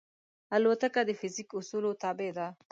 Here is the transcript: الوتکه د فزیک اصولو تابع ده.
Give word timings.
الوتکه 0.55 1.01
د 1.05 1.11
فزیک 1.19 1.49
اصولو 1.59 1.91
تابع 2.03 2.29
ده. 2.37 2.47